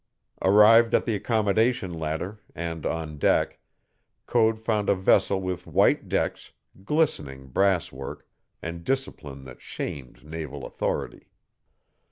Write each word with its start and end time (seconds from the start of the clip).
Arrived 0.41 0.95
at 0.95 1.05
the 1.05 1.13
accommodation 1.13 1.93
ladder, 1.93 2.39
and 2.55 2.87
on 2.87 3.19
deck, 3.19 3.59
Code 4.25 4.59
found 4.59 4.89
a 4.89 4.95
vessel 4.95 5.39
with 5.39 5.67
white 5.67 6.09
decks, 6.09 6.53
glistening 6.83 7.45
brass 7.49 7.91
work, 7.91 8.27
and 8.63 8.83
discipline 8.83 9.43
that 9.45 9.61
shamed 9.61 10.23
naval 10.23 10.65
authority. 10.65 11.29